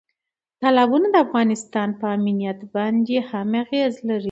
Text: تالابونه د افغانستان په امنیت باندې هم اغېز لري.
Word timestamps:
تالابونه 0.61 1.07
د 1.11 1.15
افغانستان 1.25 1.89
په 1.99 2.05
امنیت 2.17 2.59
باندې 2.75 3.15
هم 3.29 3.49
اغېز 3.63 3.93
لري. 4.07 4.19